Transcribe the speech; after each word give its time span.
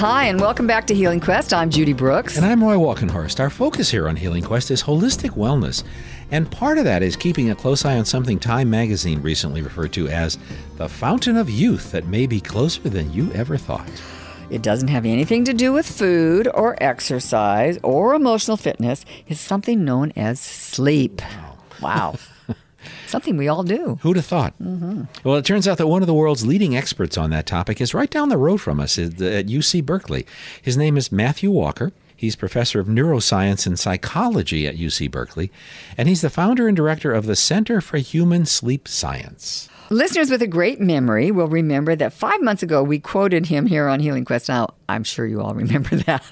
Hi, 0.00 0.28
and 0.28 0.40
welcome 0.40 0.66
back 0.66 0.86
to 0.86 0.94
Healing 0.94 1.20
Quest. 1.20 1.52
I'm 1.52 1.68
Judy 1.68 1.92
Brooks. 1.92 2.38
And 2.38 2.46
I'm 2.46 2.64
Roy 2.64 2.76
Walkenhorst. 2.76 3.38
Our 3.38 3.50
focus 3.50 3.90
here 3.90 4.08
on 4.08 4.16
Healing 4.16 4.42
Quest 4.42 4.70
is 4.70 4.82
holistic 4.82 5.32
wellness. 5.32 5.84
And 6.30 6.50
part 6.50 6.78
of 6.78 6.84
that 6.84 7.02
is 7.02 7.16
keeping 7.16 7.50
a 7.50 7.54
close 7.54 7.84
eye 7.84 7.98
on 7.98 8.06
something 8.06 8.38
Time 8.38 8.70
magazine 8.70 9.20
recently 9.20 9.60
referred 9.60 9.92
to 9.92 10.08
as 10.08 10.38
the 10.78 10.88
fountain 10.88 11.36
of 11.36 11.50
youth 11.50 11.92
that 11.92 12.06
may 12.06 12.26
be 12.26 12.40
closer 12.40 12.88
than 12.88 13.12
you 13.12 13.30
ever 13.34 13.58
thought. 13.58 13.90
It 14.48 14.62
doesn't 14.62 14.88
have 14.88 15.04
anything 15.04 15.44
to 15.44 15.52
do 15.52 15.70
with 15.70 15.86
food 15.86 16.48
or 16.54 16.82
exercise 16.82 17.78
or 17.82 18.14
emotional 18.14 18.56
fitness. 18.56 19.04
It's 19.28 19.38
something 19.38 19.84
known 19.84 20.14
as 20.16 20.40
sleep. 20.40 21.20
Wow. 21.82 22.14
something 23.06 23.36
we 23.36 23.48
all 23.48 23.62
do. 23.62 23.98
Who'd 24.02 24.16
have 24.16 24.26
thought? 24.26 24.54
Mm-hmm. 24.62 25.02
Well, 25.24 25.36
it 25.36 25.44
turns 25.44 25.66
out 25.68 25.78
that 25.78 25.86
one 25.86 26.02
of 26.02 26.06
the 26.06 26.14
world's 26.14 26.46
leading 26.46 26.76
experts 26.76 27.16
on 27.18 27.30
that 27.30 27.46
topic 27.46 27.80
is 27.80 27.94
right 27.94 28.10
down 28.10 28.28
the 28.28 28.36
road 28.36 28.58
from 28.60 28.80
us 28.80 28.98
at 28.98 29.12
UC 29.12 29.84
Berkeley. 29.84 30.26
His 30.60 30.76
name 30.76 30.96
is 30.96 31.10
Matthew 31.12 31.50
Walker. 31.50 31.92
He's 32.16 32.36
professor 32.36 32.80
of 32.80 32.86
neuroscience 32.86 33.66
and 33.66 33.78
psychology 33.78 34.66
at 34.66 34.76
UC 34.76 35.10
Berkeley, 35.10 35.50
and 35.96 36.06
he's 36.06 36.20
the 36.20 36.28
founder 36.28 36.68
and 36.68 36.76
director 36.76 37.12
of 37.12 37.24
the 37.24 37.34
Center 37.34 37.80
for 37.80 37.96
Human 37.96 38.44
Sleep 38.44 38.86
Science. 38.86 39.70
Listeners 39.92 40.30
with 40.30 40.40
a 40.40 40.46
great 40.46 40.80
memory 40.80 41.32
will 41.32 41.48
remember 41.48 41.96
that 41.96 42.12
five 42.12 42.40
months 42.42 42.62
ago 42.62 42.80
we 42.82 43.00
quoted 43.00 43.46
him 43.46 43.66
here 43.66 43.88
on 43.88 43.98
Healing 43.98 44.24
Quest. 44.24 44.48
Now, 44.48 44.74
I'm 44.88 45.02
sure 45.02 45.26
you 45.26 45.40
all 45.40 45.54
remember 45.54 45.96
that. 46.06 46.22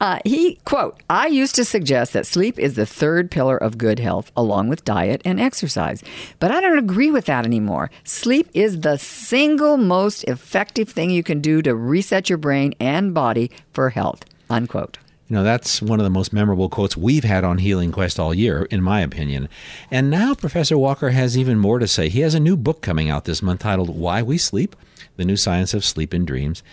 Uh, 0.00 0.18
he, 0.24 0.56
quote, 0.64 1.02
I 1.08 1.26
used 1.26 1.54
to 1.56 1.64
suggest 1.64 2.12
that 2.12 2.26
sleep 2.26 2.58
is 2.58 2.74
the 2.74 2.86
third 2.86 3.30
pillar 3.30 3.56
of 3.56 3.78
good 3.78 3.98
health, 3.98 4.30
along 4.36 4.68
with 4.68 4.84
diet 4.84 5.22
and 5.24 5.40
exercise. 5.40 6.02
But 6.38 6.50
I 6.50 6.60
don't 6.60 6.78
agree 6.78 7.10
with 7.10 7.26
that 7.26 7.44
anymore. 7.44 7.90
Sleep 8.04 8.48
is 8.54 8.80
the 8.80 8.98
single 8.98 9.76
most 9.76 10.24
effective 10.24 10.88
thing 10.88 11.10
you 11.10 11.22
can 11.22 11.40
do 11.40 11.62
to 11.62 11.74
reset 11.74 12.28
your 12.28 12.38
brain 12.38 12.74
and 12.80 13.14
body 13.14 13.50
for 13.72 13.90
health, 13.90 14.24
unquote. 14.48 14.98
You 15.30 15.36
know, 15.36 15.44
that's 15.44 15.80
one 15.80 16.00
of 16.00 16.04
the 16.04 16.10
most 16.10 16.32
memorable 16.32 16.68
quotes 16.68 16.96
we've 16.96 17.22
had 17.22 17.44
on 17.44 17.58
Healing 17.58 17.92
Quest 17.92 18.18
all 18.18 18.34
year, 18.34 18.64
in 18.64 18.82
my 18.82 19.00
opinion. 19.00 19.48
And 19.88 20.10
now 20.10 20.34
Professor 20.34 20.76
Walker 20.76 21.10
has 21.10 21.38
even 21.38 21.56
more 21.56 21.78
to 21.78 21.86
say. 21.86 22.08
He 22.08 22.20
has 22.20 22.34
a 22.34 22.40
new 22.40 22.56
book 22.56 22.82
coming 22.82 23.08
out 23.08 23.26
this 23.26 23.40
month 23.40 23.60
titled 23.60 23.96
Why 23.96 24.22
We 24.22 24.38
Sleep 24.38 24.74
The 25.18 25.24
New 25.24 25.36
Science 25.36 25.72
of 25.72 25.84
Sleep 25.84 26.12
and 26.12 26.26
Dreams. 26.26 26.64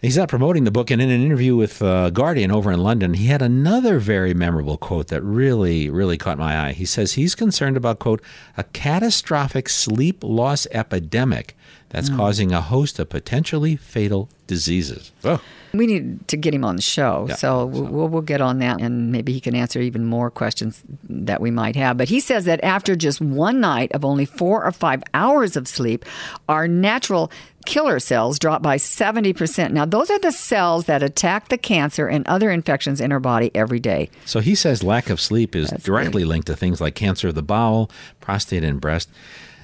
He's 0.00 0.16
not 0.16 0.30
promoting 0.30 0.64
the 0.64 0.70
book, 0.70 0.90
and 0.90 1.02
in 1.02 1.10
an 1.10 1.22
interview 1.22 1.56
with 1.56 1.82
uh, 1.82 2.08
Guardian 2.08 2.50
over 2.50 2.72
in 2.72 2.80
London, 2.80 3.14
he 3.14 3.26
had 3.26 3.42
another 3.42 3.98
very 3.98 4.32
memorable 4.32 4.78
quote 4.78 5.08
that 5.08 5.22
really, 5.22 5.90
really 5.90 6.16
caught 6.16 6.38
my 6.38 6.68
eye. 6.68 6.72
He 6.72 6.86
says 6.86 7.12
he's 7.12 7.34
concerned 7.34 7.76
about, 7.76 7.98
quote, 7.98 8.22
a 8.56 8.64
catastrophic 8.64 9.68
sleep 9.68 10.24
loss 10.24 10.66
epidemic 10.70 11.54
that's 11.90 12.08
mm. 12.08 12.16
causing 12.16 12.52
a 12.52 12.62
host 12.62 12.98
of 12.98 13.10
potentially 13.10 13.76
fatal 13.76 14.30
diseases. 14.46 15.12
Oh. 15.22 15.40
We 15.72 15.86
need 15.86 16.26
to 16.26 16.36
get 16.36 16.52
him 16.52 16.64
on 16.64 16.74
the 16.74 16.82
show, 16.82 17.26
yeah, 17.28 17.36
so 17.36 17.66
we'll, 17.66 18.08
we'll 18.08 18.22
get 18.22 18.40
on 18.40 18.58
that, 18.58 18.80
and 18.80 19.12
maybe 19.12 19.32
he 19.32 19.38
can 19.38 19.54
answer 19.54 19.80
even 19.80 20.04
more 20.04 20.28
questions 20.28 20.82
that 21.08 21.40
we 21.40 21.52
might 21.52 21.76
have. 21.76 21.96
But 21.96 22.08
he 22.08 22.18
says 22.18 22.44
that 22.46 22.64
after 22.64 22.96
just 22.96 23.20
one 23.20 23.60
night 23.60 23.92
of 23.92 24.04
only 24.04 24.24
four 24.24 24.64
or 24.64 24.72
five 24.72 25.00
hours 25.14 25.56
of 25.56 25.68
sleep, 25.68 26.04
our 26.48 26.66
natural 26.66 27.30
killer 27.66 27.98
cells 27.98 28.38
drop 28.38 28.62
by 28.62 28.76
70%. 28.76 29.72
Now, 29.72 29.84
those 29.84 30.10
are 30.10 30.18
the 30.18 30.32
cells 30.32 30.86
that 30.86 31.02
attack 31.02 31.48
the 31.48 31.58
cancer 31.58 32.06
and 32.06 32.26
other 32.26 32.50
infections 32.50 33.00
in 33.00 33.12
our 33.12 33.20
body 33.20 33.50
every 33.54 33.80
day. 33.80 34.10
So 34.24 34.40
he 34.40 34.54
says 34.54 34.82
lack 34.82 35.10
of 35.10 35.20
sleep 35.20 35.54
is 35.54 35.70
That's 35.70 35.84
directly 35.84 36.24
linked 36.24 36.46
to 36.48 36.56
things 36.56 36.80
like 36.80 36.94
cancer 36.94 37.28
of 37.28 37.34
the 37.34 37.42
bowel, 37.42 37.90
prostate, 38.20 38.64
and 38.64 38.80
breast. 38.80 39.10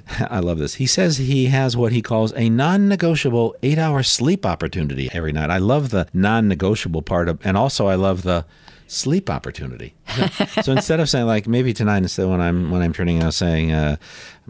I 0.30 0.40
love 0.40 0.58
this. 0.58 0.74
He 0.74 0.86
says 0.86 1.18
he 1.18 1.46
has 1.46 1.76
what 1.76 1.92
he 1.92 2.02
calls 2.02 2.32
a 2.36 2.48
non 2.48 2.88
negotiable 2.88 3.54
eight 3.62 3.78
hour 3.78 4.02
sleep 4.02 4.46
opportunity 4.46 5.08
every 5.12 5.32
night. 5.32 5.50
I 5.50 5.58
love 5.58 5.90
the 5.90 6.08
non 6.12 6.48
negotiable 6.48 7.02
part 7.02 7.28
of, 7.28 7.44
and 7.44 7.56
also 7.56 7.86
I 7.86 7.96
love 7.96 8.22
the 8.22 8.44
sleep 8.86 9.28
opportunity. 9.28 9.94
so 10.62 10.72
instead 10.72 11.00
of 11.00 11.08
saying 11.08 11.26
like 11.26 11.46
maybe 11.46 11.72
tonight, 11.72 11.98
instead 11.98 12.26
when 12.28 12.40
I'm 12.40 12.70
when 12.70 12.82
I'm 12.82 12.92
turning 12.92 13.22
out 13.22 13.34
saying 13.34 13.72
uh, 13.72 13.96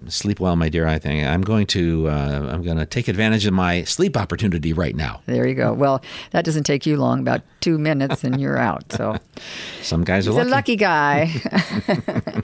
sleep 0.08 0.40
well, 0.40 0.56
my 0.56 0.68
dear, 0.68 0.86
I 0.86 0.98
think 0.98 1.26
I'm 1.26 1.42
going 1.42 1.66
to 1.68 2.08
uh, 2.08 2.48
I'm 2.50 2.62
going 2.62 2.76
to 2.76 2.86
take 2.86 3.08
advantage 3.08 3.46
of 3.46 3.54
my 3.54 3.84
sleep 3.84 4.16
opportunity 4.16 4.72
right 4.72 4.94
now. 4.94 5.22
There 5.26 5.46
you 5.46 5.54
go. 5.54 5.72
Well, 5.72 6.02
that 6.32 6.44
doesn't 6.44 6.64
take 6.64 6.86
you 6.86 6.96
long, 6.96 7.20
about 7.20 7.42
two 7.60 7.78
minutes, 7.78 8.24
and 8.24 8.40
you're 8.40 8.58
out. 8.58 8.92
So 8.92 9.16
some 9.82 10.04
guys 10.04 10.28
are 10.28 10.32
lucky. 10.32 10.48
a 10.48 10.50
lucky 10.50 10.76
guy. 10.76 12.42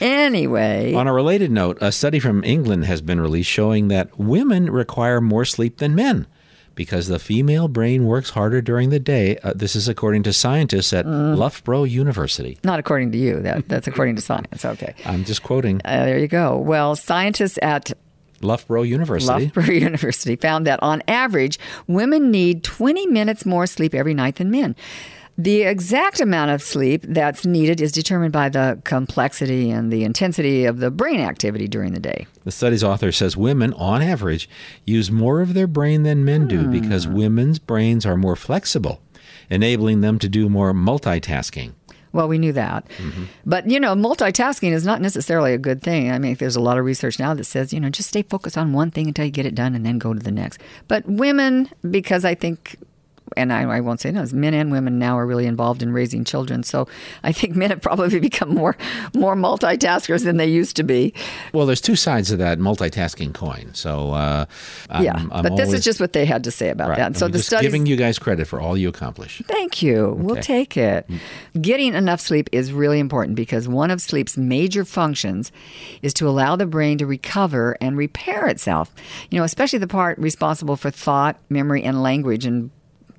anyway, 0.00 0.94
on 0.94 1.06
a 1.06 1.12
related 1.12 1.50
note, 1.50 1.78
a 1.80 1.92
study 1.92 2.18
from 2.18 2.42
England 2.44 2.86
has 2.86 3.00
been 3.00 3.20
released 3.20 3.50
showing 3.50 3.88
that 3.88 4.18
women 4.18 4.70
require 4.70 5.20
more 5.20 5.44
sleep 5.44 5.78
than 5.78 5.94
men 5.94 6.26
because 6.74 7.08
the 7.08 7.18
female 7.18 7.68
brain 7.68 8.06
works 8.06 8.30
harder 8.30 8.60
during 8.60 8.90
the 8.90 8.98
day. 8.98 9.38
Uh, 9.38 9.52
this 9.54 9.76
is 9.76 9.88
according 9.88 10.22
to 10.24 10.32
scientists 10.32 10.92
at 10.92 11.06
mm. 11.06 11.36
Loughborough 11.36 11.84
University. 11.84 12.58
Not 12.64 12.78
according 12.78 13.12
to 13.12 13.18
you. 13.18 13.40
That, 13.40 13.68
that's 13.68 13.86
according 13.86 14.16
to 14.16 14.22
science. 14.22 14.64
Okay. 14.64 14.94
I'm 15.04 15.24
just 15.24 15.42
quoting. 15.42 15.80
Uh, 15.84 16.04
there 16.04 16.18
you 16.18 16.28
go. 16.28 16.56
Well, 16.56 16.96
scientists 16.96 17.58
at 17.62 17.92
Loughborough 18.40 18.82
University. 18.82 19.46
Loughborough 19.46 19.64
University 19.74 20.36
found 20.36 20.66
that 20.66 20.82
on 20.82 21.02
average, 21.08 21.58
women 21.86 22.30
need 22.30 22.62
20 22.62 23.06
minutes 23.06 23.46
more 23.46 23.66
sleep 23.66 23.94
every 23.94 24.14
night 24.14 24.36
than 24.36 24.50
men. 24.50 24.76
The 25.36 25.62
exact 25.62 26.20
amount 26.20 26.52
of 26.52 26.62
sleep 26.62 27.02
that's 27.08 27.44
needed 27.44 27.80
is 27.80 27.90
determined 27.90 28.32
by 28.32 28.48
the 28.48 28.80
complexity 28.84 29.68
and 29.68 29.92
the 29.92 30.04
intensity 30.04 30.64
of 30.64 30.78
the 30.78 30.92
brain 30.92 31.18
activity 31.18 31.66
during 31.66 31.92
the 31.92 32.00
day. 32.00 32.26
The 32.44 32.52
study's 32.52 32.84
author 32.84 33.10
says 33.10 33.36
women, 33.36 33.72
on 33.74 34.00
average, 34.00 34.48
use 34.84 35.10
more 35.10 35.40
of 35.40 35.54
their 35.54 35.66
brain 35.66 36.04
than 36.04 36.24
men 36.24 36.46
do 36.46 36.62
hmm. 36.62 36.70
because 36.70 37.08
women's 37.08 37.58
brains 37.58 38.06
are 38.06 38.16
more 38.16 38.36
flexible, 38.36 39.00
enabling 39.50 40.02
them 40.02 40.20
to 40.20 40.28
do 40.28 40.48
more 40.48 40.72
multitasking. 40.72 41.72
Well, 42.12 42.28
we 42.28 42.38
knew 42.38 42.52
that. 42.52 42.86
Mm-hmm. 42.98 43.24
But, 43.44 43.68
you 43.68 43.80
know, 43.80 43.96
multitasking 43.96 44.70
is 44.70 44.86
not 44.86 45.00
necessarily 45.00 45.52
a 45.52 45.58
good 45.58 45.82
thing. 45.82 46.12
I 46.12 46.20
mean, 46.20 46.36
there's 46.36 46.54
a 46.54 46.60
lot 46.60 46.78
of 46.78 46.84
research 46.84 47.18
now 47.18 47.34
that 47.34 47.42
says, 47.42 47.72
you 47.72 47.80
know, 47.80 47.90
just 47.90 48.10
stay 48.10 48.22
focused 48.22 48.56
on 48.56 48.72
one 48.72 48.92
thing 48.92 49.08
until 49.08 49.24
you 49.24 49.32
get 49.32 49.46
it 49.46 49.56
done 49.56 49.74
and 49.74 49.84
then 49.84 49.98
go 49.98 50.14
to 50.14 50.20
the 50.20 50.30
next. 50.30 50.60
But 50.86 51.04
women, 51.06 51.68
because 51.90 52.24
I 52.24 52.36
think 52.36 52.76
and 53.36 53.52
I, 53.52 53.62
I, 53.62 53.80
won't 53.80 54.00
say 54.00 54.10
no, 54.10 54.24
men 54.32 54.54
and 54.54 54.70
women 54.70 54.98
now 54.98 55.18
are 55.18 55.26
really 55.26 55.46
involved 55.46 55.82
in 55.82 55.92
raising 55.92 56.24
children. 56.24 56.62
So 56.62 56.86
I 57.22 57.32
think 57.32 57.56
men 57.56 57.70
have 57.70 57.80
probably 57.80 58.20
become 58.30 58.54
more 58.54 58.76
more 59.14 59.34
multitaskers 59.34 60.24
than 60.24 60.36
they 60.36 60.46
used 60.46 60.76
to 60.76 60.82
be. 60.82 61.14
Well, 61.52 61.66
there's 61.66 61.80
two 61.80 61.96
sides 61.96 62.30
of 62.30 62.38
that 62.38 62.58
multitasking 62.58 63.34
coin. 63.34 63.72
So 63.74 64.12
uh, 64.12 64.46
I'm, 64.90 65.04
yeah, 65.04 65.14
I'm 65.16 65.28
but 65.28 65.52
always, 65.52 65.68
this 65.68 65.78
is 65.80 65.84
just 65.84 66.00
what 66.00 66.12
they 66.12 66.26
had 66.26 66.44
to 66.44 66.50
say 66.50 66.68
about 66.68 66.90
right. 66.90 66.98
that. 66.98 67.16
So 67.16 67.26
I'm 67.26 67.32
the 67.32 67.38
studies, 67.40 67.66
giving 67.66 67.86
you 67.86 67.96
guys 67.96 68.18
credit 68.18 68.46
for 68.46 68.60
all 68.60 68.76
you 68.76 68.88
accomplish. 68.88 69.42
Thank 69.46 69.82
you. 69.82 70.04
Okay. 70.04 70.22
We'll 70.22 70.42
take 70.42 70.76
it. 70.76 71.08
Getting 71.60 71.94
enough 71.94 72.20
sleep 72.20 72.48
is 72.52 72.72
really 72.72 72.98
important 72.98 73.36
because 73.36 73.68
one 73.68 73.90
of 73.90 74.00
sleep's 74.00 74.36
major 74.36 74.84
functions 74.84 75.50
is 76.02 76.12
to 76.14 76.28
allow 76.28 76.56
the 76.56 76.66
brain 76.66 76.98
to 76.98 77.06
recover 77.06 77.76
and 77.80 77.96
repair 77.96 78.46
itself. 78.46 78.92
You 79.30 79.38
know, 79.38 79.44
especially 79.44 79.78
the 79.78 79.88
part 79.88 80.18
responsible 80.18 80.76
for 80.76 80.90
thought, 80.90 81.38
memory, 81.48 81.82
and 81.82 82.02
language 82.02 82.44
and 82.44 82.70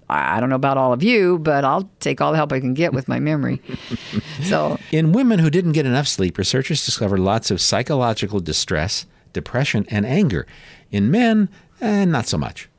I 0.09 0.39
don't 0.39 0.49
know 0.49 0.55
about 0.55 0.77
all 0.77 0.93
of 0.93 1.01
you, 1.01 1.39
but 1.39 1.65
I'll 1.65 1.89
take 1.99 2.21
all 2.21 2.31
the 2.31 2.37
help 2.37 2.53
I 2.53 2.59
can 2.59 2.73
get 2.73 2.93
with 2.93 3.07
my 3.07 3.19
memory. 3.19 3.61
so, 4.43 4.77
in 4.91 5.13
women 5.13 5.39
who 5.39 5.49
didn't 5.49 5.71
get 5.71 5.85
enough 5.85 6.07
sleep, 6.07 6.37
researchers 6.37 6.85
discovered 6.85 7.19
lots 7.19 7.49
of 7.49 7.59
psychological 7.59 8.39
distress, 8.39 9.07
depression, 9.33 9.85
and 9.89 10.05
anger. 10.05 10.45
In 10.91 11.09
men, 11.09 11.49
eh, 11.81 12.05
not 12.05 12.27
so 12.27 12.37
much. 12.37 12.69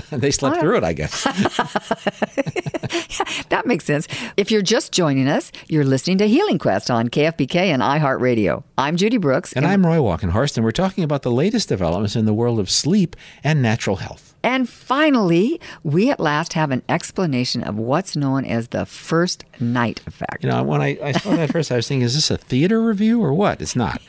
they 0.10 0.30
slept 0.30 0.60
through 0.60 0.76
it, 0.76 0.84
I 0.84 0.92
guess. 0.92 1.24
that 3.50 3.66
makes 3.66 3.84
sense. 3.84 4.08
If 4.36 4.50
you're 4.50 4.62
just 4.62 4.92
joining 4.92 5.28
us, 5.28 5.52
you're 5.68 5.84
listening 5.84 6.18
to 6.18 6.28
Healing 6.28 6.58
Quest 6.58 6.90
on 6.90 7.08
KFBK 7.08 7.56
and 7.56 7.82
iHeartRadio. 7.82 8.62
I'm 8.78 8.96
Judy 8.96 9.18
Brooks. 9.18 9.52
And, 9.52 9.64
and 9.64 9.72
I'm 9.72 9.86
Roy 9.86 9.96
Walkenhorst, 9.96 10.56
and 10.56 10.64
we're 10.64 10.70
talking 10.70 11.04
about 11.04 11.22
the 11.22 11.30
latest 11.30 11.68
developments 11.68 12.16
in 12.16 12.24
the 12.24 12.32
world 12.32 12.58
of 12.58 12.70
sleep 12.70 13.16
and 13.44 13.60
natural 13.60 13.96
health. 13.96 14.31
And 14.42 14.68
finally, 14.68 15.60
we 15.82 16.10
at 16.10 16.18
last 16.20 16.54
have 16.54 16.70
an 16.70 16.82
explanation 16.88 17.62
of 17.62 17.76
what's 17.76 18.16
known 18.16 18.44
as 18.44 18.68
the 18.68 18.84
first 18.84 19.44
night 19.60 20.00
effect. 20.06 20.42
You 20.42 20.50
know, 20.50 20.62
when 20.62 20.82
I, 20.82 20.98
I 21.02 21.12
saw 21.12 21.36
that 21.36 21.52
first, 21.52 21.70
I 21.70 21.76
was 21.76 21.86
thinking, 21.86 22.04
is 22.04 22.14
this 22.14 22.30
a 22.30 22.36
theater 22.36 22.82
review 22.82 23.22
or 23.22 23.32
what? 23.32 23.62
It's 23.62 23.76
not. 23.76 24.02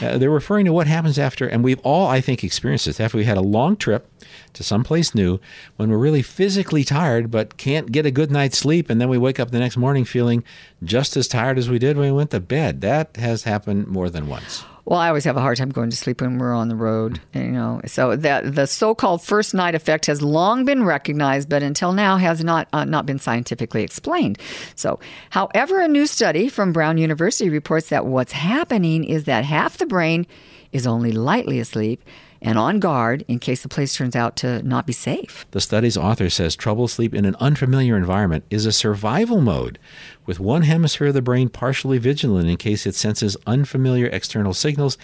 Uh, 0.00 0.18
they're 0.18 0.30
referring 0.30 0.64
to 0.66 0.72
what 0.72 0.86
happens 0.86 1.18
after, 1.18 1.46
and 1.46 1.64
we've 1.64 1.80
all, 1.80 2.06
I 2.06 2.20
think, 2.20 2.44
experienced 2.44 2.86
this 2.86 3.00
after 3.00 3.18
we 3.18 3.24
had 3.24 3.36
a 3.36 3.42
long 3.42 3.76
trip 3.76 4.06
to 4.52 4.62
someplace 4.62 5.14
new 5.14 5.40
when 5.76 5.90
we're 5.90 5.98
really 5.98 6.22
physically 6.22 6.84
tired 6.84 7.30
but 7.30 7.56
can't 7.56 7.90
get 7.92 8.06
a 8.06 8.10
good 8.10 8.30
night's 8.30 8.58
sleep, 8.58 8.90
and 8.90 9.00
then 9.00 9.08
we 9.08 9.18
wake 9.18 9.40
up 9.40 9.50
the 9.50 9.58
next 9.58 9.76
morning 9.76 10.04
feeling 10.04 10.44
just 10.84 11.16
as 11.16 11.28
tired 11.28 11.58
as 11.58 11.68
we 11.68 11.78
did 11.78 11.96
when 11.96 12.06
we 12.06 12.16
went 12.16 12.30
to 12.30 12.40
bed. 12.40 12.80
That 12.80 13.16
has 13.16 13.44
happened 13.44 13.88
more 13.88 14.08
than 14.08 14.28
once. 14.28 14.64
Well, 14.84 14.98
I 14.98 15.08
always 15.08 15.24
have 15.24 15.36
a 15.36 15.40
hard 15.40 15.58
time 15.58 15.70
going 15.70 15.90
to 15.90 15.96
sleep 15.96 16.20
when 16.20 16.38
we're 16.38 16.54
on 16.54 16.68
the 16.68 16.76
road, 16.76 17.20
you 17.34 17.42
know. 17.48 17.80
So 17.86 18.16
that 18.16 18.54
the 18.54 18.66
so-called 18.66 19.22
first 19.22 19.54
night 19.54 19.74
effect 19.74 20.06
has 20.06 20.22
long 20.22 20.64
been 20.64 20.84
recognized, 20.84 21.48
but 21.48 21.62
until 21.62 21.92
now 21.92 22.16
has 22.16 22.42
not 22.42 22.68
uh, 22.72 22.84
not 22.84 23.06
been 23.06 23.18
scientifically 23.18 23.82
explained. 23.82 24.38
So, 24.74 24.98
however, 25.30 25.80
a 25.80 25.88
new 25.88 26.06
study 26.06 26.48
from 26.48 26.72
Brown 26.72 26.98
University 26.98 27.50
reports 27.50 27.88
that 27.90 28.06
what's 28.06 28.32
happening 28.32 29.04
is 29.04 29.24
that 29.24 29.44
half 29.44 29.78
the 29.78 29.86
brain 29.86 30.26
is 30.72 30.86
only 30.86 31.12
lightly 31.12 31.60
asleep 31.60 32.02
and 32.42 32.58
on 32.58 32.80
guard 32.80 33.24
in 33.28 33.38
case 33.38 33.62
the 33.62 33.68
place 33.68 33.94
turns 33.94 34.16
out 34.16 34.36
to 34.36 34.62
not 34.62 34.86
be 34.86 34.92
safe. 34.92 35.46
The 35.50 35.60
study's 35.60 35.96
author 35.96 36.30
says 36.30 36.56
trouble 36.56 36.88
sleep 36.88 37.14
in 37.14 37.24
an 37.24 37.36
unfamiliar 37.40 37.96
environment 37.96 38.44
is 38.50 38.66
a 38.66 38.72
survival 38.72 39.40
mode, 39.40 39.78
with 40.26 40.40
one 40.40 40.62
hemisphere 40.62 41.08
of 41.08 41.14
the 41.14 41.22
brain 41.22 41.48
partially 41.48 41.98
vigilant 41.98 42.48
in 42.48 42.56
case 42.56 42.86
it 42.86 42.94
senses 42.94 43.36
unfamiliar 43.46 44.06
external 44.06 44.54
signals 44.54 44.96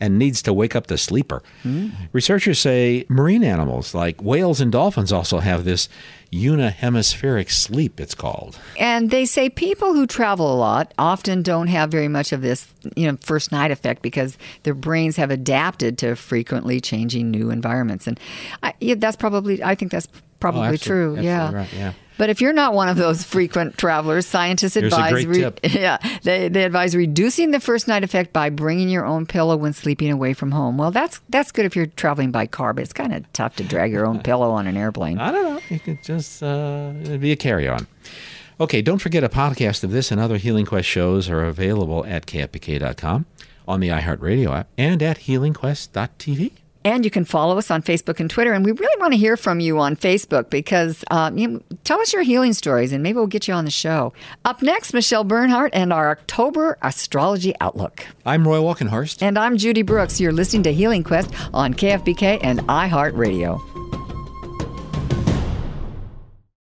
and 0.00 0.18
needs 0.18 0.42
to 0.42 0.52
wake 0.52 0.74
up 0.76 0.86
the 0.86 0.98
sleeper. 0.98 1.42
Mm. 1.64 1.92
Researchers 2.12 2.58
say 2.58 3.04
marine 3.08 3.44
animals 3.44 3.94
like 3.94 4.22
whales 4.22 4.60
and 4.60 4.70
dolphins 4.72 5.12
also 5.12 5.38
have 5.38 5.64
this 5.64 5.88
unihemispheric 6.32 7.50
sleep, 7.50 8.00
it's 8.00 8.14
called. 8.14 8.58
And 8.78 9.10
they 9.10 9.24
say 9.24 9.48
people 9.48 9.94
who 9.94 10.06
travel 10.06 10.52
a 10.52 10.56
lot 10.56 10.92
often 10.98 11.42
don't 11.42 11.68
have 11.68 11.90
very 11.90 12.08
much 12.08 12.32
of 12.32 12.42
this, 12.42 12.66
you 12.96 13.10
know, 13.10 13.16
first 13.20 13.52
night 13.52 13.70
effect 13.70 14.02
because 14.02 14.36
their 14.64 14.74
brains 14.74 15.16
have 15.16 15.30
adapted 15.30 15.96
to 15.98 16.16
frequently 16.16 16.80
changing 16.80 17.30
new 17.30 17.50
environments. 17.50 18.06
And 18.06 18.18
I, 18.62 18.74
yeah, 18.80 18.96
that's 18.96 19.16
probably, 19.16 19.62
I 19.62 19.74
think 19.74 19.92
that's 19.92 20.08
probably 20.40 20.68
oh, 20.68 20.76
true. 20.76 21.16
Absolutely 21.16 21.24
yeah. 21.24 21.52
Right, 21.52 21.72
yeah. 21.72 21.92
But 22.16 22.30
if 22.30 22.40
you're 22.40 22.52
not 22.52 22.74
one 22.74 22.88
of 22.88 22.96
those 22.96 23.24
frequent 23.24 23.76
travelers, 23.76 24.26
scientists 24.26 24.76
advise 24.76 25.26
re- 25.26 25.50
yeah 25.64 25.98
they, 26.22 26.48
they 26.48 26.64
advise 26.64 26.94
reducing 26.94 27.50
the 27.50 27.60
first 27.60 27.88
night 27.88 28.04
effect 28.04 28.32
by 28.32 28.50
bringing 28.50 28.88
your 28.88 29.04
own 29.04 29.26
pillow 29.26 29.56
when 29.56 29.72
sleeping 29.72 30.10
away 30.10 30.32
from 30.32 30.52
home. 30.52 30.78
Well, 30.78 30.90
that's 30.90 31.20
that's 31.28 31.50
good 31.52 31.64
if 31.64 31.74
you're 31.74 31.86
traveling 31.86 32.30
by 32.30 32.46
car, 32.46 32.72
but 32.72 32.82
it's 32.82 32.92
kind 32.92 33.12
of 33.12 33.30
tough 33.32 33.56
to 33.56 33.64
drag 33.64 33.92
your 33.92 34.06
own 34.06 34.20
pillow 34.22 34.50
on 34.50 34.66
an 34.66 34.76
airplane. 34.76 35.18
I 35.18 35.32
don't 35.32 35.54
know. 35.54 35.60
You 35.68 35.80
could 35.80 36.02
just 36.02 36.42
uh, 36.42 36.92
be 37.18 37.32
a 37.32 37.36
carry-on. 37.36 37.86
Okay, 38.60 38.82
don't 38.82 38.98
forget 38.98 39.24
a 39.24 39.28
podcast 39.28 39.82
of 39.82 39.90
this 39.90 40.12
and 40.12 40.20
other 40.20 40.36
Healing 40.36 40.64
Quest 40.66 40.88
shows 40.88 41.28
are 41.28 41.44
available 41.44 42.06
at 42.06 42.26
kfbk.com, 42.26 43.26
on 43.66 43.80
the 43.80 43.88
iHeartRadio 43.88 44.56
app, 44.56 44.68
and 44.78 45.02
at 45.02 45.18
healingquest.tv. 45.18 46.52
And 46.84 47.04
you 47.04 47.10
can 47.10 47.24
follow 47.24 47.58
us 47.58 47.70
on 47.70 47.82
Facebook 47.82 48.20
and 48.20 48.30
Twitter. 48.30 48.52
And 48.52 48.64
we 48.64 48.72
really 48.72 49.00
want 49.00 49.12
to 49.12 49.18
hear 49.18 49.36
from 49.36 49.60
you 49.60 49.78
on 49.78 49.96
Facebook 49.96 50.50
because 50.50 51.04
um, 51.10 51.38
you 51.38 51.48
know, 51.48 51.62
tell 51.84 52.00
us 52.00 52.12
your 52.12 52.22
healing 52.22 52.52
stories 52.52 52.92
and 52.92 53.02
maybe 53.02 53.16
we'll 53.16 53.26
get 53.26 53.48
you 53.48 53.54
on 53.54 53.64
the 53.64 53.70
show. 53.70 54.12
Up 54.44 54.62
next, 54.62 54.92
Michelle 54.92 55.24
Bernhardt 55.24 55.74
and 55.74 55.92
our 55.92 56.10
October 56.10 56.78
Astrology 56.82 57.54
Outlook. 57.60 58.06
I'm 58.26 58.46
Roy 58.46 58.58
Walkenhorst. 58.58 59.22
And 59.22 59.38
I'm 59.38 59.56
Judy 59.56 59.82
Brooks. 59.82 60.20
You're 60.20 60.32
listening 60.32 60.62
to 60.64 60.72
Healing 60.72 61.04
Quest 61.04 61.30
on 61.52 61.74
KFBK 61.74 62.40
and 62.42 62.60
iHeartRadio. 62.60 63.73